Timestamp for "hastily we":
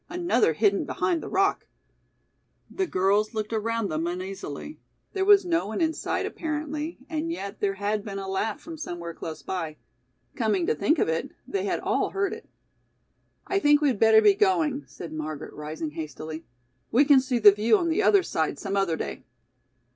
15.91-17.05